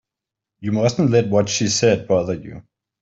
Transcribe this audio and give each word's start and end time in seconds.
You 0.61 0.71
mustn't 0.71 1.11
let 1.11 1.29
what 1.29 1.47
she 1.47 1.67
said 1.67 2.07
bother 2.07 2.33
you. 2.33 2.63